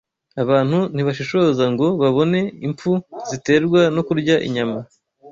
Abantu 0.43 0.79
ntibashishoza 0.93 1.63
ngo 1.73 1.87
babone 2.01 2.39
impfu 2.67 2.91
ziterwa 3.29 3.81
no 3.95 4.01
kurya 4.07 4.35
inyama 4.47 4.79